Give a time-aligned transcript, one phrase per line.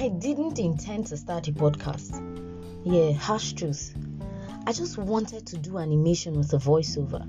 [0.00, 2.16] I didn't intend to start a podcast.
[2.86, 3.94] Yeah, harsh truth.
[4.66, 7.28] I just wanted to do animation with a voiceover.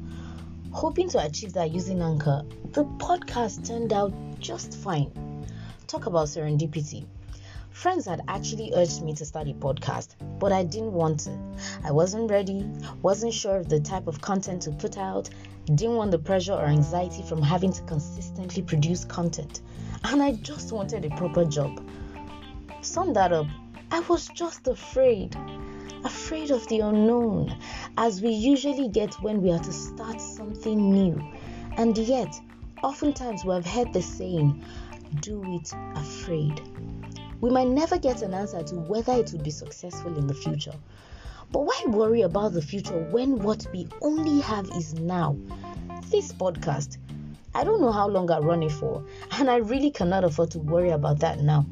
[0.71, 5.11] Hoping to achieve that using Anchor, the podcast turned out just fine.
[5.88, 7.05] Talk about serendipity.
[7.71, 11.38] Friends had actually urged me to start a podcast, but I didn't want to.
[11.83, 12.65] I wasn't ready,
[13.01, 15.29] wasn't sure of the type of content to put out,
[15.65, 19.60] didn't want the pressure or anxiety from having to consistently produce content,
[20.06, 21.86] and I just wanted a proper job.
[22.91, 23.47] Sum that up,
[23.89, 25.33] I was just afraid.
[26.04, 27.55] Afraid of the unknown,
[27.97, 31.17] as we usually get when we are to start something new.
[31.77, 32.36] And yet,
[32.83, 34.66] oftentimes we have heard the saying,
[35.22, 36.61] do it afraid.
[37.39, 40.75] We might never get an answer to whether it would be successful in the future.
[41.50, 45.38] But why worry about the future when what we only have is now?
[46.09, 46.97] This podcast,
[47.55, 49.05] I don't know how long I run it for,
[49.39, 51.66] and I really cannot afford to worry about that now.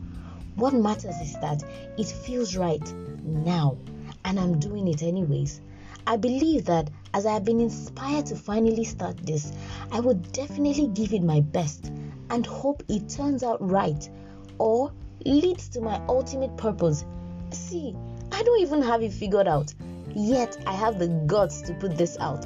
[0.60, 1.64] What matters is that
[1.98, 2.94] it feels right
[3.24, 3.78] now,
[4.26, 5.62] and I'm doing it anyways.
[6.06, 9.54] I believe that as I have been inspired to finally start this,
[9.90, 11.94] I would definitely give it my best
[12.30, 14.10] and hope it turns out right
[14.58, 14.92] or
[15.26, 17.06] leads to my ultimate purpose.
[17.52, 17.96] See,
[18.34, 19.74] I don't even have it figured out,
[20.14, 22.46] yet I have the guts to put this out.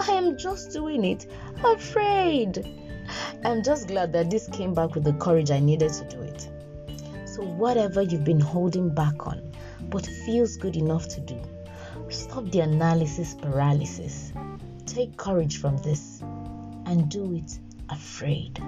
[0.00, 1.26] I am just doing it,
[1.62, 2.66] afraid.
[3.44, 6.48] I'm just glad that this came back with the courage I needed to do it.
[7.30, 9.40] So, whatever you've been holding back on
[9.88, 11.40] but feels good enough to do,
[12.08, 14.32] stop the analysis paralysis.
[14.84, 16.22] Take courage from this
[16.86, 18.60] and do it afraid.